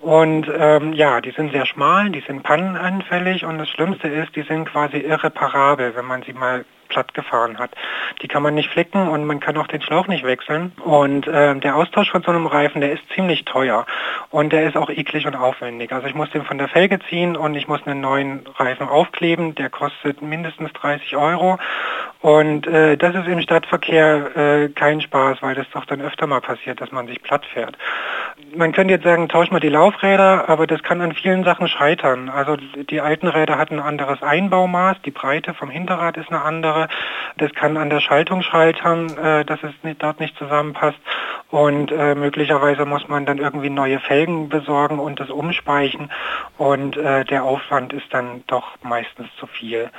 und 0.00 0.50
ähm, 0.54 0.92
ja, 0.94 1.20
die 1.20 1.30
sind 1.30 1.52
sehr 1.52 1.66
schmal, 1.66 2.10
die 2.10 2.20
sind 2.20 2.42
pannenanfällig 2.42 3.44
und 3.44 3.58
das 3.58 3.68
Schlimmste 3.68 4.08
ist, 4.08 4.34
die 4.34 4.42
sind 4.42 4.64
quasi 4.66 4.98
irreparabel, 4.98 5.94
wenn 5.94 6.06
man 6.06 6.22
sie 6.22 6.32
mal 6.32 6.64
platt 6.88 7.12
gefahren 7.14 7.58
hat. 7.58 7.70
Die 8.22 8.28
kann 8.28 8.42
man 8.42 8.54
nicht 8.54 8.70
flicken 8.70 9.08
und 9.08 9.24
man 9.24 9.40
kann 9.40 9.56
auch 9.56 9.66
den 9.66 9.82
Schlauch 9.82 10.06
nicht 10.06 10.24
wechseln. 10.24 10.72
Und 10.84 11.26
äh, 11.26 11.54
der 11.56 11.76
Austausch 11.76 12.10
von 12.10 12.22
so 12.22 12.30
einem 12.30 12.46
Reifen, 12.46 12.80
der 12.80 12.92
ist 12.92 13.02
ziemlich 13.14 13.44
teuer 13.44 13.84
und 14.30 14.52
der 14.52 14.68
ist 14.68 14.76
auch 14.76 14.90
eklig 14.90 15.26
und 15.26 15.34
aufwendig. 15.34 15.92
Also 15.92 16.06
ich 16.06 16.14
muss 16.14 16.30
den 16.30 16.44
von 16.44 16.58
der 16.58 16.68
Felge 16.68 17.00
ziehen 17.08 17.36
und 17.36 17.54
ich 17.54 17.66
muss 17.66 17.84
einen 17.86 18.00
neuen 18.00 18.44
Reifen 18.56 18.88
aufkleben. 18.88 19.54
Der 19.56 19.70
kostet 19.70 20.22
mindestens 20.22 20.72
30 20.74 21.16
Euro. 21.16 21.58
Und 22.24 22.66
äh, 22.66 22.96
das 22.96 23.14
ist 23.14 23.26
im 23.26 23.42
Stadtverkehr 23.42 24.34
äh, 24.34 24.68
kein 24.70 25.02
Spaß, 25.02 25.42
weil 25.42 25.54
das 25.54 25.66
doch 25.74 25.84
dann 25.84 26.00
öfter 26.00 26.26
mal 26.26 26.40
passiert, 26.40 26.80
dass 26.80 26.90
man 26.90 27.06
sich 27.06 27.22
platt 27.22 27.44
fährt. 27.44 27.76
Man 28.56 28.72
könnte 28.72 28.94
jetzt 28.94 29.04
sagen, 29.04 29.28
tausch 29.28 29.50
mal 29.50 29.60
die 29.60 29.68
Laufräder, 29.68 30.48
aber 30.48 30.66
das 30.66 30.82
kann 30.82 31.02
an 31.02 31.12
vielen 31.12 31.44
Sachen 31.44 31.68
scheitern. 31.68 32.30
Also 32.30 32.56
die 32.56 33.02
alten 33.02 33.28
Räder 33.28 33.58
hatten 33.58 33.78
ein 33.78 33.84
anderes 33.84 34.22
Einbaumaß, 34.22 35.02
die 35.04 35.10
Breite 35.10 35.52
vom 35.52 35.68
Hinterrad 35.68 36.16
ist 36.16 36.30
eine 36.30 36.40
andere. 36.40 36.88
Das 37.36 37.52
kann 37.52 37.76
an 37.76 37.90
der 37.90 38.00
Schaltung 38.00 38.40
scheitern, 38.40 39.14
äh, 39.18 39.44
dass 39.44 39.62
es 39.62 39.74
nicht, 39.82 40.02
dort 40.02 40.18
nicht 40.18 40.34
zusammenpasst. 40.38 41.00
Und 41.50 41.92
äh, 41.92 42.14
möglicherweise 42.14 42.86
muss 42.86 43.06
man 43.06 43.26
dann 43.26 43.36
irgendwie 43.36 43.68
neue 43.68 44.00
Felgen 44.00 44.48
besorgen 44.48 44.98
und 44.98 45.20
das 45.20 45.28
umspeichen. 45.28 46.10
Und 46.56 46.96
äh, 46.96 47.26
der 47.26 47.44
Aufwand 47.44 47.92
ist 47.92 48.06
dann 48.14 48.44
doch 48.46 48.76
meistens 48.82 49.28
zu 49.38 49.46
viel. 49.46 49.90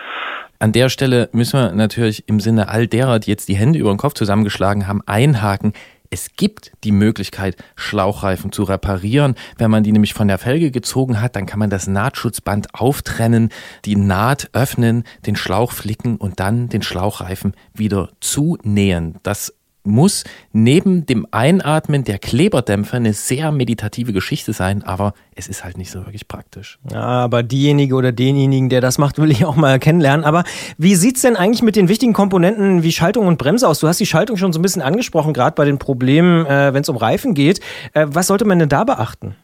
An 0.66 0.72
der 0.72 0.90
Stelle 0.90 1.30
müssen 1.32 1.60
wir 1.60 1.74
natürlich 1.74 2.28
im 2.28 2.40
Sinne 2.40 2.70
all 2.70 2.88
derer, 2.88 3.20
die 3.20 3.30
jetzt 3.30 3.50
die 3.50 3.56
Hände 3.56 3.78
über 3.78 3.94
den 3.94 4.00
Kopf 4.00 4.16
zusammengeschlagen 4.16 4.88
haben, 4.88 5.04
einhaken 5.06 5.74
Es 6.10 6.32
gibt 6.38 6.72
die 6.84 6.92
Möglichkeit, 6.92 7.56
Schlauchreifen 7.76 8.52
zu 8.52 8.64
reparieren. 8.64 9.36
Wenn 9.60 9.70
man 9.70 9.84
die 9.84 9.92
nämlich 9.92 10.16
von 10.16 10.28
der 10.28 10.40
Felge 10.40 10.72
gezogen 10.72 11.22
hat, 11.22 11.36
dann 11.36 11.46
kann 11.46 11.60
man 11.60 11.70
das 11.70 11.86
Nahtschutzband 11.86 12.74
auftrennen, 12.74 13.50
die 13.86 13.96
Naht 13.96 14.50
öffnen, 14.54 15.04
den 15.28 15.36
Schlauch 15.36 15.72
flicken 15.72 16.18
und 16.18 16.40
dann 16.40 16.68
den 16.68 16.82
Schlauchreifen 16.82 17.54
wieder 17.76 18.10
zunähen. 18.20 19.20
Das 19.22 19.54
muss 19.86 20.24
neben 20.52 21.06
dem 21.06 21.28
Einatmen 21.32 22.04
der 22.04 22.20
Kleberdämpfer 22.20 22.98
eine 22.98 23.14
sehr 23.14 23.52
meditative 23.52 24.14
Geschichte 24.14 24.54
sein, 24.54 24.84
aber 24.84 25.14
es 25.36 25.48
ist 25.48 25.64
halt 25.64 25.78
nicht 25.78 25.92
so 25.92 26.00
wirklich 26.00 26.28
praktisch. 26.28 26.80
Ja, 26.92 27.02
aber 27.02 27.44
diejenige 27.44 27.96
oder 27.96 28.12
denjenigen, 28.12 28.70
der 28.70 28.82
das 28.82 28.98
macht, 28.98 29.18
will 29.22 29.32
ich 29.32 29.46
auch 29.46 29.56
mal 29.56 29.80
kennenlernen. 29.80 30.26
Aber 30.26 30.44
wie 30.78 30.96
sieht's 30.96 31.22
denn 31.22 31.36
eigentlich 31.36 31.62
mit 31.62 31.76
den 31.76 31.90
wichtigen 31.90 32.14
Komponenten 32.14 32.84
wie 32.84 32.92
Schaltung 32.92 33.28
und 33.28 33.38
Bremse 33.38 33.68
aus? 33.68 33.80
Du 33.80 33.88
hast 33.88 34.00
die 34.00 34.06
Schaltung 34.06 34.38
schon 34.38 34.54
so 34.54 34.60
ein 34.60 34.62
bisschen 34.62 34.82
angesprochen, 34.82 35.34
gerade 35.34 35.56
bei 35.56 35.66
den 35.66 35.80
Problemen, 35.80 36.46
äh, 36.46 36.74
wenn 36.74 36.82
es 36.82 36.90
um 36.90 36.98
Reifen 36.98 37.34
geht. 37.34 37.60
Äh, 37.94 38.08
was 38.10 38.28
sollte 38.28 38.46
man 38.46 38.60
denn 38.60 38.70
da 38.70 38.84
beachten? 38.84 39.36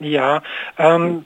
Ja, 0.00 0.42
ähm, 0.78 1.24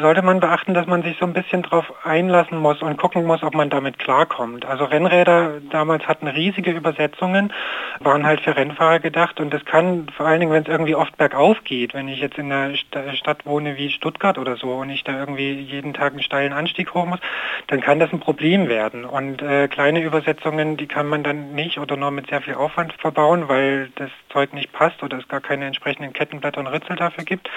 sollte 0.00 0.22
man 0.22 0.38
beachten, 0.38 0.72
dass 0.72 0.86
man 0.86 1.02
sich 1.02 1.16
so 1.18 1.26
ein 1.26 1.32
bisschen 1.32 1.62
darauf 1.62 1.92
einlassen 2.06 2.58
muss 2.58 2.80
und 2.80 2.96
gucken 2.96 3.24
muss, 3.24 3.42
ob 3.42 3.54
man 3.54 3.70
damit 3.70 3.98
klarkommt. 3.98 4.64
Also 4.64 4.84
Rennräder 4.84 5.60
damals 5.68 6.06
hatten 6.06 6.28
riesige 6.28 6.70
Übersetzungen, 6.70 7.52
waren 7.98 8.24
halt 8.24 8.40
für 8.40 8.54
Rennfahrer 8.54 9.00
gedacht 9.00 9.40
und 9.40 9.52
das 9.52 9.64
kann 9.64 10.06
vor 10.16 10.26
allen 10.26 10.38
Dingen, 10.38 10.52
wenn 10.52 10.62
es 10.62 10.68
irgendwie 10.68 10.94
oft 10.94 11.16
bergauf 11.16 11.64
geht, 11.64 11.92
wenn 11.92 12.06
ich 12.06 12.20
jetzt 12.20 12.38
in 12.38 12.52
einer 12.52 12.76
Stadt 13.14 13.44
wohne 13.46 13.76
wie 13.76 13.90
Stuttgart 13.90 14.38
oder 14.38 14.54
so 14.54 14.74
und 14.74 14.90
ich 14.90 15.02
da 15.02 15.18
irgendwie 15.18 15.52
jeden 15.52 15.92
Tag 15.92 16.12
einen 16.12 16.22
steilen 16.22 16.52
Anstieg 16.52 16.94
hoch 16.94 17.06
muss, 17.06 17.20
dann 17.66 17.80
kann 17.80 17.98
das 17.98 18.12
ein 18.12 18.20
Problem 18.20 18.68
werden. 18.68 19.04
Und 19.04 19.42
äh, 19.42 19.66
kleine 19.66 20.02
Übersetzungen, 20.02 20.76
die 20.76 20.86
kann 20.86 21.08
man 21.08 21.24
dann 21.24 21.56
nicht 21.56 21.78
oder 21.78 21.96
nur 21.96 22.12
mit 22.12 22.28
sehr 22.28 22.42
viel 22.42 22.54
Aufwand 22.54 22.92
verbauen, 22.92 23.48
weil 23.48 23.90
das 23.96 24.10
Zeug 24.32 24.52
nicht 24.52 24.72
passt 24.72 25.02
oder 25.02 25.18
es 25.18 25.26
gar 25.26 25.40
keine 25.40 25.66
entsprechenden 25.66 26.12
Kettenblätter 26.12 26.60
und 26.60 26.68
Ritzel 26.68 26.94
dafür 26.94 27.24
gibt. 27.24 27.50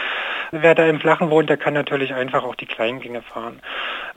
Wer 0.51 0.75
da 0.75 0.85
im 0.85 0.99
Flachen 0.99 1.29
wohnt, 1.29 1.49
der 1.49 1.57
kann 1.57 1.73
natürlich 1.73 2.13
einfach 2.13 2.43
auch 2.43 2.55
die 2.55 2.65
Kleingänge 2.65 3.21
fahren. 3.21 3.61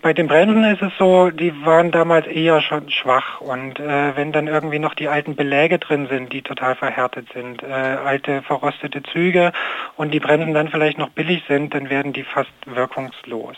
Bei 0.01 0.13
den 0.13 0.29
Bremsen 0.29 0.63
ist 0.63 0.81
es 0.81 0.93
so, 0.97 1.31
die 1.31 1.53
waren 1.65 1.91
damals 1.91 2.29
eher 2.29 2.61
schon 2.61 2.89
schwach 2.89 3.41
und 3.41 3.81
äh, 3.81 4.15
wenn 4.17 4.31
dann 4.31 4.47
irgendwie 4.47 4.79
noch 4.79 4.95
die 4.95 5.09
alten 5.09 5.35
Beläge 5.35 5.81
drin 5.81 6.07
sind, 6.09 6.33
die 6.33 6.43
total 6.43 6.77
verhärtet 6.77 7.27
sind, 7.35 7.65
äh, 7.65 7.67
alte 7.67 8.43
verrostete 8.43 9.03
Züge 9.03 9.53
und 9.97 10.15
die 10.15 10.21
Bremsen 10.21 10.55
dann 10.55 10.69
vielleicht 10.69 10.99
noch 10.99 11.11
billig 11.11 11.43
sind, 11.49 11.75
dann 11.75 11.91
werden 11.91 12.13
die 12.13 12.23
fast 12.23 12.53
wirkungslos. 12.65 13.57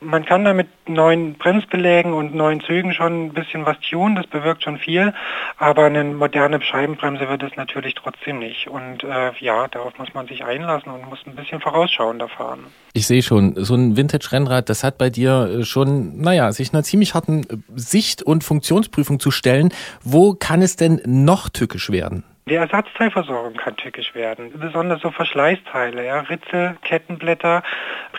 Man 0.00 0.24
kann 0.24 0.44
da 0.44 0.54
mit 0.54 0.68
neuen 0.88 1.34
Bremsbelägen 1.34 2.12
und 2.12 2.36
neuen 2.36 2.60
Zügen 2.60 2.94
schon 2.94 3.26
ein 3.26 3.32
bisschen 3.32 3.66
was 3.66 3.78
tun, 3.80 4.14
das 4.14 4.28
bewirkt 4.28 4.62
schon 4.62 4.78
viel, 4.78 5.12
aber 5.58 5.86
eine 5.86 6.04
moderne 6.04 6.62
Scheibenbremse 6.62 7.28
wird 7.28 7.42
es 7.42 7.56
natürlich 7.56 7.96
trotzdem 7.96 8.38
nicht. 8.38 8.68
Und 8.68 9.02
äh, 9.02 9.32
ja, 9.40 9.66
darauf 9.66 9.98
muss 9.98 10.14
man 10.14 10.28
sich 10.28 10.44
einlassen 10.44 10.92
und 10.92 11.08
muss 11.08 11.18
ein 11.26 11.34
bisschen 11.34 11.60
vorausschauender 11.60 12.28
fahren. 12.28 12.66
Ich 12.92 13.06
sehe 13.06 13.22
schon, 13.22 13.54
so 13.56 13.74
ein 13.74 13.96
Vintage-Rennrad, 13.96 14.68
das 14.68 14.84
hat 14.84 14.96
bei 14.98 15.10
dir 15.10 15.58
äh, 15.60 15.64
schon, 15.80 16.20
naja, 16.20 16.52
sich 16.52 16.72
einer 16.72 16.82
ziemlich 16.82 17.14
harten 17.14 17.42
äh, 17.42 17.56
Sicht- 17.74 18.22
und 18.22 18.44
Funktionsprüfung 18.44 19.20
zu 19.20 19.30
stellen. 19.30 19.70
Wo 20.02 20.34
kann 20.34 20.62
es 20.62 20.76
denn 20.76 21.00
noch 21.04 21.48
tückisch 21.48 21.90
werden? 21.90 22.24
Die 22.48 22.56
Ersatzteilversorgung 22.56 23.54
kann 23.54 23.76
tückisch 23.76 24.14
werden, 24.14 24.50
besonders 24.58 25.00
so 25.02 25.10
Verschleißteile, 25.12 26.04
ja, 26.04 26.20
Ritzel, 26.20 26.76
Kettenblätter, 26.82 27.62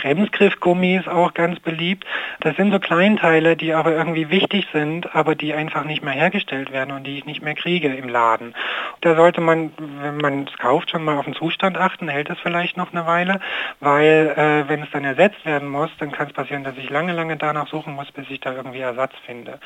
Bremsgriffgummi 0.01 0.97
ist 0.97 1.07
auch 1.07 1.33
ganz 1.33 1.59
beliebt. 1.59 2.05
Das 2.41 2.55
sind 2.55 2.71
so 2.71 2.79
Kleinteile, 2.79 3.55
die 3.55 3.73
aber 3.73 3.93
irgendwie 3.93 4.29
wichtig 4.29 4.67
sind, 4.73 5.15
aber 5.15 5.35
die 5.35 5.53
einfach 5.53 5.83
nicht 5.85 6.03
mehr 6.03 6.13
hergestellt 6.13 6.71
werden 6.71 6.95
und 6.95 7.05
die 7.05 7.17
ich 7.17 7.25
nicht 7.25 7.41
mehr 7.41 7.55
kriege 7.55 7.87
im 7.87 8.09
Laden. 8.09 8.53
Da 9.01 9.15
sollte 9.15 9.41
man, 9.41 9.71
wenn 10.01 10.17
man 10.17 10.47
es 10.51 10.57
kauft, 10.57 10.91
schon 10.91 11.03
mal 11.03 11.17
auf 11.17 11.25
den 11.25 11.33
Zustand 11.33 11.77
achten, 11.77 12.07
hält 12.07 12.29
es 12.29 12.39
vielleicht 12.39 12.77
noch 12.77 12.91
eine 12.91 13.05
Weile, 13.05 13.39
weil 13.79 14.33
äh, 14.35 14.69
wenn 14.69 14.83
es 14.83 14.91
dann 14.91 15.03
ersetzt 15.03 15.45
werden 15.45 15.67
muss, 15.67 15.89
dann 15.99 16.11
kann 16.11 16.27
es 16.27 16.33
passieren, 16.33 16.63
dass 16.63 16.77
ich 16.77 16.89
lange, 16.89 17.13
lange 17.13 17.37
danach 17.37 17.67
suchen 17.67 17.93
muss, 17.93 18.11
bis 18.11 18.29
ich 18.29 18.39
da 18.39 18.53
irgendwie 18.53 18.79
Ersatz 18.79 19.13
finde. 19.25 19.59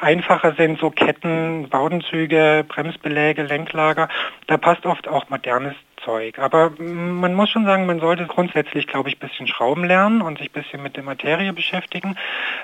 Einfacher 0.00 0.54
sind 0.54 0.80
so 0.80 0.90
Ketten, 0.90 1.68
Baudenzüge, 1.68 2.64
Bremsbeläge, 2.66 3.42
Lenklager, 3.42 3.82
Lager. 3.82 4.08
Da 4.46 4.56
passt 4.56 4.86
oft 4.86 5.08
auch 5.08 5.28
modernes 5.28 5.74
Zeug. 6.04 6.38
Aber 6.38 6.72
man 6.78 7.34
muss 7.34 7.50
schon 7.50 7.64
sagen, 7.64 7.86
man 7.86 8.00
sollte 8.00 8.26
grundsätzlich, 8.26 8.86
glaube 8.86 9.08
ich, 9.08 9.16
ein 9.16 9.28
bisschen 9.28 9.46
schrauben 9.46 9.84
lernen 9.84 10.22
und 10.22 10.38
sich 10.38 10.50
ein 10.50 10.62
bisschen 10.62 10.82
mit 10.82 10.96
der 10.96 11.02
Materie 11.02 11.52
beschäftigen. 11.52 12.16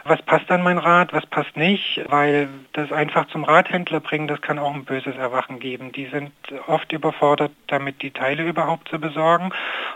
Was 0.05 0.21
passt 0.23 0.51
an 0.51 0.63
mein 0.63 0.79
Rad, 0.79 1.13
was 1.13 1.27
passt 1.27 1.57
nicht, 1.57 2.03
weil 2.09 2.49
das 2.73 2.93
einfach 2.93 3.27
zum 3.29 3.45
Radhändler 3.45 4.01
bringen, 4.01 4.29
das 4.29 4.41
kann 4.41 4.59
auch 4.59 4.75
ein 4.75 4.85
böses 4.85 5.17
Erwachen 5.17 5.61
geben. 5.61 5.93
Die 5.93 6.07
sind 6.07 6.33
oft 6.67 6.93
überfordert, 6.93 7.53
damit 7.67 8.03
die 8.03 8.11
Teile 8.11 8.45
überhaupt 8.45 8.89
zu 8.89 8.99
besorgen 8.99 9.51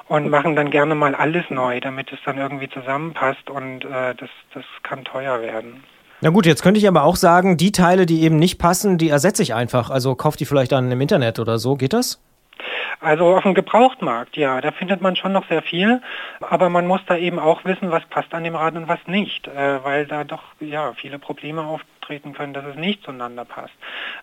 und 0.08 0.28
machen 0.28 0.56
dann 0.56 0.70
gerne 0.70 0.94
mal 0.94 1.14
alles 1.14 1.44
neu, 1.50 1.80
damit 1.80 2.12
es 2.12 2.18
dann 2.24 2.38
irgendwie 2.38 2.68
zusammenpasst 2.68 3.50
und 3.50 3.84
äh, 3.84 4.14
das, 4.14 4.30
das 4.54 4.64
kann 4.82 5.04
teuer 5.04 5.40
werden. 5.42 5.82
Na 6.24 6.30
gut, 6.30 6.46
jetzt 6.46 6.62
könnte 6.62 6.78
ich 6.78 6.86
aber 6.86 7.02
auch 7.02 7.16
sagen, 7.16 7.56
die 7.56 7.72
Teile, 7.72 8.06
die 8.06 8.22
eben 8.22 8.36
nicht 8.36 8.58
passen, 8.58 8.96
die 8.96 9.08
ersetze 9.08 9.42
ich 9.42 9.54
einfach. 9.54 9.90
Also 9.90 10.14
kauft 10.14 10.38
die 10.38 10.44
vielleicht 10.44 10.70
dann 10.70 10.90
im 10.92 11.00
Internet 11.00 11.40
oder 11.40 11.58
so. 11.58 11.74
Geht 11.74 11.92
das? 11.92 12.20
Also 13.02 13.34
auf 13.34 13.42
dem 13.42 13.54
Gebrauchtmarkt, 13.54 14.36
ja, 14.36 14.60
da 14.60 14.70
findet 14.70 15.00
man 15.00 15.16
schon 15.16 15.32
noch 15.32 15.48
sehr 15.48 15.60
viel, 15.62 16.00
aber 16.40 16.68
man 16.68 16.86
muss 16.86 17.00
da 17.06 17.16
eben 17.16 17.40
auch 17.40 17.64
wissen, 17.64 17.90
was 17.90 18.04
passt 18.06 18.32
an 18.32 18.44
dem 18.44 18.54
Rad 18.54 18.76
und 18.76 18.86
was 18.86 19.00
nicht, 19.06 19.48
äh, 19.48 19.82
weil 19.82 20.06
da 20.06 20.22
doch 20.22 20.44
ja 20.60 20.92
viele 20.92 21.18
Probleme 21.18 21.66
auftreten 22.02 22.32
können, 22.32 22.52
dass 22.52 22.64
es 22.64 22.76
nicht 22.76 23.02
zueinander 23.04 23.44
passt. 23.44 23.72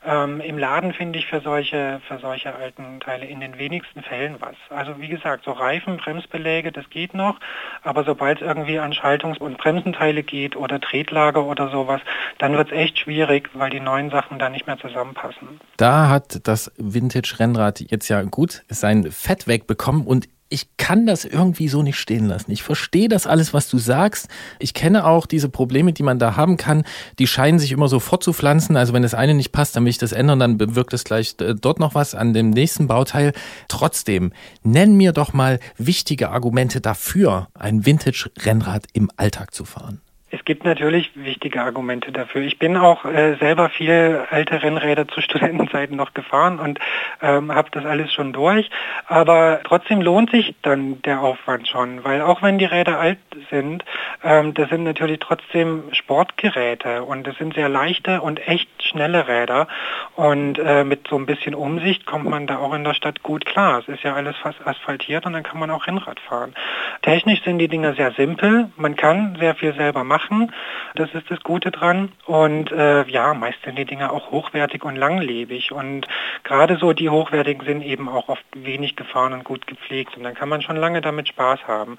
Ähm, 0.05 0.41
Im 0.41 0.57
Laden 0.57 0.93
finde 0.93 1.19
ich 1.19 1.27
für 1.27 1.41
solche, 1.41 2.01
für 2.07 2.19
solche 2.19 2.53
alten 2.53 2.99
Teile 2.99 3.25
in 3.25 3.39
den 3.39 3.57
wenigsten 3.57 4.01
Fällen 4.01 4.35
was. 4.39 4.55
Also 4.69 4.99
wie 4.99 5.07
gesagt, 5.07 5.45
so 5.45 5.51
Reifen, 5.51 5.97
Bremsbeläge, 5.97 6.71
das 6.71 6.89
geht 6.89 7.13
noch, 7.13 7.39
aber 7.83 8.03
sobald 8.03 8.41
es 8.41 8.47
irgendwie 8.47 8.79
an 8.79 8.91
Schaltungs- 8.93 9.39
und 9.39 9.57
Bremsenteile 9.57 10.23
geht 10.23 10.55
oder 10.55 10.79
Tretlager 10.79 11.45
oder 11.45 11.69
sowas, 11.69 12.01
dann 12.37 12.53
wird 12.53 12.71
es 12.71 12.77
echt 12.77 12.99
schwierig, 12.99 13.49
weil 13.53 13.69
die 13.69 13.79
neuen 13.79 14.09
Sachen 14.09 14.39
da 14.39 14.49
nicht 14.49 14.67
mehr 14.67 14.77
zusammenpassen. 14.77 15.59
Da 15.77 16.09
hat 16.09 16.47
das 16.47 16.71
Vintage-Rennrad 16.77 17.79
jetzt 17.79 18.09
ja 18.09 18.21
gut 18.23 18.63
sein 18.69 19.09
Fett 19.11 19.47
wegbekommen 19.47 20.05
und 20.05 20.27
ich 20.49 20.67
kann 20.77 21.05
das 21.05 21.25
irgendwie 21.25 21.67
so 21.67 21.83
nicht 21.83 21.97
stehen 21.97 22.25
lassen. 22.25 22.51
Ich 22.51 22.63
verstehe 22.63 23.07
das 23.07 23.27
alles, 23.27 23.53
was 23.53 23.69
du 23.69 23.77
sagst. 23.77 24.27
Ich 24.57 24.73
kenne 24.73 25.05
auch 25.05 25.27
diese 25.27 25.47
Probleme, 25.47 25.93
die 25.93 26.03
man 26.03 26.17
da 26.17 26.35
haben 26.35 26.57
kann. 26.57 26.83
Die 27.19 27.27
scheinen 27.27 27.59
sich 27.59 27.71
immer 27.71 27.87
so 27.87 27.99
fortzupflanzen. 27.99 28.75
Also 28.75 28.93
wenn 28.93 29.03
das 29.03 29.13
eine 29.13 29.35
nicht 29.35 29.51
passt, 29.51 29.75
dann 29.75 29.83
will 29.85 29.91
ich 29.91 29.99
das 29.99 30.11
ändern, 30.11 30.39
dann 30.39 30.57
bewirkt 30.57 30.93
es 30.93 31.03
gleich 31.03 31.35
äh, 31.39 31.53
dort 31.53 31.79
noch 31.79 31.93
was 31.93 32.15
an 32.15 32.33
dem 32.33 32.49
nächsten 32.49 32.87
Bauteil. 32.87 33.33
Trotzdem, 33.67 34.33
nenn 34.63 34.95
mir 34.95 35.11
doch 35.11 35.33
mal 35.33 35.59
wichtige 35.77 36.31
Argumente 36.31 36.81
dafür, 36.81 37.47
ein 37.53 37.85
Vintage-Rennrad 37.85 38.87
im 38.93 39.11
Alltag 39.17 39.53
zu 39.53 39.65
fahren. 39.65 40.01
Es 40.39 40.45
gibt 40.45 40.63
natürlich 40.63 41.11
wichtige 41.15 41.61
Argumente 41.61 42.13
dafür. 42.13 42.41
Ich 42.43 42.57
bin 42.57 42.77
auch 42.77 43.03
äh, 43.03 43.35
selber 43.35 43.69
viel 43.69 44.25
alte 44.31 44.63
Rennräder 44.63 45.05
zu 45.07 45.19
Studentenzeiten 45.21 45.97
noch 45.97 46.13
gefahren 46.13 46.59
und 46.59 46.79
ähm, 47.21 47.53
habe 47.53 47.69
das 47.71 47.85
alles 47.85 48.13
schon 48.13 48.31
durch. 48.31 48.69
Aber 49.05 49.59
trotzdem 49.65 50.01
lohnt 50.01 50.31
sich 50.31 50.55
dann 50.61 51.01
der 51.01 51.19
Aufwand 51.21 51.67
schon, 51.67 52.05
weil 52.05 52.21
auch 52.21 52.41
wenn 52.41 52.57
die 52.57 52.65
Räder 52.65 52.99
alt 52.99 53.19
sind, 53.51 53.83
ähm, 54.23 54.53
das 54.53 54.69
sind 54.69 54.85
natürlich 54.85 55.19
trotzdem 55.19 55.83
Sportgeräte 55.91 57.03
und 57.03 57.27
das 57.27 57.37
sind 57.37 57.53
sehr 57.53 57.67
leichte 57.67 58.21
und 58.21 58.47
echt 58.47 58.69
schnelle 58.81 59.27
Räder. 59.27 59.67
Und 60.15 60.57
äh, 60.57 60.85
mit 60.85 61.09
so 61.09 61.17
ein 61.17 61.25
bisschen 61.25 61.53
Umsicht 61.53 62.05
kommt 62.05 62.29
man 62.29 62.47
da 62.47 62.59
auch 62.59 62.73
in 62.73 62.85
der 62.85 62.93
Stadt 62.93 63.23
gut 63.23 63.45
klar. 63.45 63.79
Es 63.79 63.89
ist 63.89 64.03
ja 64.03 64.15
alles 64.15 64.37
fast 64.37 64.65
asphaltiert 64.65 65.25
und 65.25 65.33
dann 65.33 65.43
kann 65.43 65.59
man 65.59 65.69
auch 65.69 65.85
Rennrad 65.85 66.19
fahren. 66.21 66.55
Technisch 67.01 67.43
sind 67.43 67.59
die 67.59 67.67
Dinger 67.67 67.93
sehr 67.95 68.11
simpel. 68.13 68.69
Man 68.77 68.95
kann 68.95 69.35
sehr 69.37 69.53
viel 69.55 69.73
selber 69.73 70.05
machen 70.05 70.28
machen. 70.29 70.53
Das 70.95 71.13
ist 71.13 71.29
das 71.29 71.41
Gute 71.41 71.71
dran. 71.71 72.11
Und 72.25 72.71
äh, 72.71 73.03
ja, 73.07 73.33
meist 73.33 73.61
sind 73.63 73.77
die 73.77 73.85
Dinger 73.85 74.11
auch 74.11 74.31
hochwertig 74.31 74.83
und 74.83 74.95
langlebig. 74.95 75.71
Und 75.71 76.07
gerade 76.43 76.77
so 76.77 76.93
die 76.93 77.09
hochwertigen 77.09 77.65
sind 77.65 77.81
eben 77.81 78.09
auch 78.09 78.29
oft 78.29 78.45
wenig 78.53 78.95
gefahren 78.95 79.33
und 79.33 79.43
gut 79.43 79.67
gepflegt. 79.67 80.17
Und 80.17 80.23
dann 80.23 80.35
kann 80.35 80.49
man 80.49 80.61
schon 80.61 80.77
lange 80.77 81.01
damit 81.01 81.27
Spaß 81.27 81.67
haben. 81.67 81.97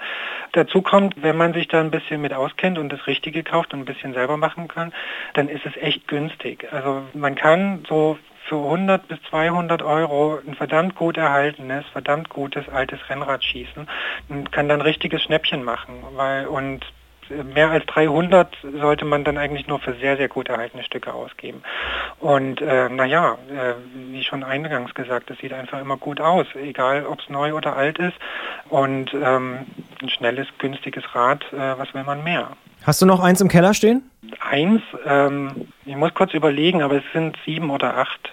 Dazu 0.52 0.82
kommt, 0.82 1.22
wenn 1.22 1.36
man 1.36 1.52
sich 1.52 1.68
da 1.68 1.80
ein 1.80 1.90
bisschen 1.90 2.20
mit 2.20 2.32
auskennt 2.32 2.78
und 2.78 2.90
das 2.90 3.06
Richtige 3.06 3.42
kauft 3.42 3.72
und 3.72 3.80
ein 3.80 3.84
bisschen 3.84 4.14
selber 4.14 4.36
machen 4.36 4.68
kann, 4.68 4.92
dann 5.34 5.48
ist 5.48 5.66
es 5.66 5.76
echt 5.76 6.08
günstig. 6.08 6.68
Also 6.72 7.02
man 7.14 7.34
kann 7.34 7.84
so 7.88 8.18
für 8.48 8.56
100 8.56 9.06
bis 9.06 9.18
200 9.30 9.82
Euro 9.82 10.40
ein 10.44 10.54
verdammt 10.54 10.96
gut 10.96 11.16
erhaltenes, 11.16 11.84
verdammt 11.92 12.30
gutes 12.30 12.68
altes 12.68 12.98
Rennrad 13.08 13.44
schießen 13.44 13.86
und 14.28 14.50
kann 14.50 14.68
dann 14.68 14.80
richtiges 14.80 15.22
Schnäppchen 15.22 15.62
machen, 15.62 16.02
weil 16.16 16.48
und 16.48 16.84
mehr 17.54 17.70
als 17.70 17.86
300 17.86 18.54
sollte 18.80 19.04
man 19.04 19.24
dann 19.24 19.38
eigentlich 19.38 19.66
nur 19.66 19.78
für 19.78 19.94
sehr, 19.94 20.16
sehr 20.16 20.28
gut 20.28 20.48
erhaltene 20.48 20.82
Stücke 20.82 21.12
ausgeben. 21.12 21.62
Und 22.18 22.60
äh, 22.60 22.88
naja, 22.88 23.38
äh, 23.48 23.74
wie 24.12 24.22
schon 24.22 24.44
eingangs 24.44 24.94
gesagt, 24.94 25.30
das 25.30 25.38
sieht 25.38 25.52
einfach 25.52 25.80
immer 25.80 25.96
gut 25.96 26.20
aus, 26.20 26.46
egal 26.54 27.06
ob 27.06 27.20
es 27.20 27.28
neu 27.28 27.54
oder 27.54 27.76
alt 27.76 27.98
ist. 27.98 28.16
Und 28.68 29.12
ähm, 29.14 29.66
ein 30.02 30.08
schnelles, 30.08 30.48
günstiges 30.58 31.04
Rad, 31.14 31.44
äh, 31.52 31.78
was 31.78 31.92
will 31.94 32.04
man 32.04 32.24
mehr? 32.24 32.48
Hast 32.82 33.02
du 33.02 33.06
noch 33.06 33.20
eins 33.20 33.40
im 33.40 33.48
Keller 33.48 33.74
stehen? 33.74 34.10
Eins, 34.40 34.82
ähm, 35.04 35.68
ich 35.84 35.96
muss 35.96 36.14
kurz 36.14 36.32
überlegen, 36.32 36.82
aber 36.82 36.96
es 36.96 37.04
sind 37.12 37.36
sieben 37.44 37.70
oder 37.70 37.96
acht. 37.96 38.32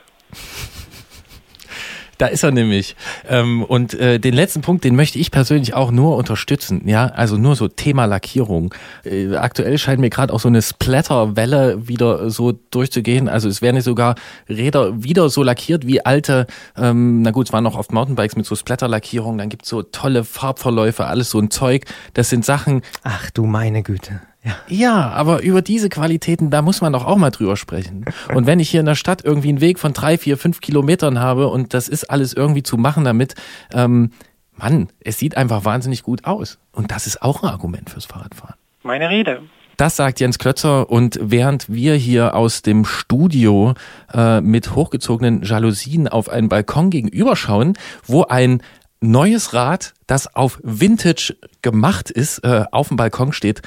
Da 2.17 2.27
ist 2.27 2.43
er 2.43 2.51
nämlich. 2.51 2.95
Ähm, 3.27 3.63
und 3.63 3.93
äh, 3.93 4.19
den 4.19 4.33
letzten 4.33 4.62
Punkt, 4.62 4.83
den 4.83 4.95
möchte 4.95 5.19
ich 5.19 5.31
persönlich 5.31 5.74
auch 5.74 5.91
nur 5.91 6.17
unterstützen. 6.17 6.81
Ja, 6.86 7.07
also 7.07 7.38
nur 7.38 7.55
so 7.55 7.67
Thema 7.67 8.05
Lackierung. 8.05 8.74
Äh, 9.03 9.36
aktuell 9.36 9.77
scheint 9.77 10.00
mir 10.00 10.09
gerade 10.09 10.33
auch 10.33 10.39
so 10.39 10.47
eine 10.47 10.62
Splatterwelle 10.62 11.88
wieder 11.88 12.29
so 12.29 12.53
durchzugehen. 12.71 13.29
Also 13.29 13.50
es 13.50 13.62
werden 13.62 13.81
sogar 13.81 14.15
Räder 14.50 15.03
wieder 15.03 15.29
so 15.29 15.43
lackiert 15.43 15.86
wie 15.86 16.05
alte. 16.05 16.47
Ähm, 16.75 17.21
na 17.21 17.31
gut, 17.31 17.47
es 17.47 17.53
waren 17.53 17.63
noch 17.63 17.77
oft 17.77 17.91
Mountainbikes 17.91 18.36
mit 18.36 18.45
so 18.45 18.55
Splatterlackierung. 18.55 19.38
Dann 19.38 19.50
gibt's 19.50 19.69
so 19.69 19.83
tolle 19.83 20.24
Farbverläufe, 20.24 21.05
alles 21.05 21.29
so 21.29 21.39
ein 21.39 21.51
Zeug. 21.51 21.86
Das 22.13 22.29
sind 22.29 22.45
Sachen. 22.45 22.81
Ach 23.03 23.29
du 23.31 23.45
meine 23.45 23.83
Güte. 23.83 24.21
Ja. 24.44 24.56
ja, 24.67 25.10
aber 25.10 25.41
über 25.41 25.62
diese 25.62 25.89
Qualitäten, 25.89 26.50
da 26.50 26.62
muss 26.62 26.82
man 26.82 26.94
doch 26.94 27.06
auch 27.06 27.17
mal 27.17 27.32
drüber 27.32 27.58
sprechen. 27.58 28.06
Und 28.34 28.46
wenn 28.46 28.60
ich 28.60 28.70
hier 28.70 28.79
in 28.79 28.86
der 28.86 28.96
Stadt 28.96 29.24
irgendwie 29.25 29.50
einen 29.50 29.62
Weg 29.62 29.79
von 29.79 29.94
drei, 29.94 30.17
vier, 30.17 30.38
fünf 30.38 30.62
Kilometern 30.62 31.20
habe 31.20 31.48
und 31.48 31.74
das 31.74 31.89
ist 31.89 32.10
alles 32.10 32.34
irgendwie 32.34 32.63
zu 32.63 32.77
machen 32.77 33.03
damit, 33.03 33.36
ähm, 33.74 34.12
Mann, 34.56 34.89
es 35.00 35.20
sieht 35.20 35.38
einfach 35.38 35.65
wahnsinnig 35.65 36.03
gut 36.03 36.25
aus. 36.25 36.58
Und 36.72 36.91
das 36.91 37.08
ist 37.08 37.22
auch 37.22 37.44
ein 37.44 37.50
Argument 37.50 37.89
fürs 37.89 38.06
Fahrradfahren. 38.06 38.56
Meine 38.84 39.10
Rede. 39.10 39.41
Das 39.77 39.96
sagt 39.96 40.20
Jens 40.20 40.39
Klötzer 40.39 40.89
und 40.89 41.20
während 41.22 41.72
wir 41.72 41.94
hier 41.94 42.34
aus 42.34 42.63
dem 42.63 42.84
Studio 42.84 43.75
äh, 44.12 44.41
mit 44.41 44.74
hochgezogenen 44.74 45.44
Jalousien 45.44 46.08
auf 46.08 46.29
einen 46.29 46.50
Balkon 46.50 46.89
gegenüberschauen, 46.89 47.77
wo 48.03 48.24
ein 48.24 48.63
neues 49.01 49.53
Rad, 49.53 49.94
das 50.08 50.34
auf 50.36 50.60
Vintage 50.63 51.36
gemacht 51.62 52.10
ist, 52.10 52.39
äh, 52.39 52.65
auf 52.72 52.88
dem 52.88 52.98
Balkon 52.98 53.34
steht, 53.34 53.62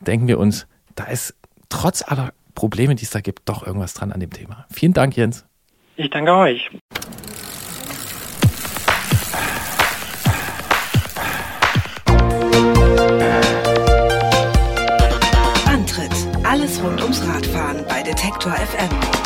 denken 0.00 0.28
wir 0.28 0.38
uns, 0.38 0.66
da 0.94 1.04
ist 1.04 1.34
trotz 1.68 2.02
aller 2.02 2.32
Probleme, 2.54 2.94
die 2.94 3.04
es 3.04 3.10
da 3.10 3.20
gibt, 3.20 3.48
doch 3.48 3.66
irgendwas 3.66 3.94
dran 3.94 4.12
an 4.12 4.20
dem 4.20 4.30
Thema. 4.30 4.66
Vielen 4.70 4.92
Dank, 4.92 5.16
Jens. 5.16 5.44
Ich 5.96 6.10
danke 6.10 6.34
euch. 6.34 6.70
Antritt: 15.66 16.12
Alles 16.44 16.82
rund 16.82 17.02
ums 17.02 17.22
Radfahren 17.26 17.84
bei 17.88 18.02
Detektor 18.02 18.52
FM. 18.52 19.25